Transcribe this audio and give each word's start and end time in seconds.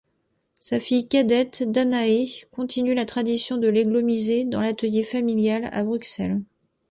Sa 0.59 0.79
fille 0.79 1.07
cadette, 1.07 1.61
Danaë, 1.61 2.47
continue 2.49 2.95
la 2.95 3.05
tradition 3.05 3.57
de 3.57 3.67
l'églomisé, 3.67 4.45
dans 4.45 4.59
l'atelier 4.61 5.03
familial 5.03 5.69
à 5.73 5.83
Bruxelles. 5.83 6.41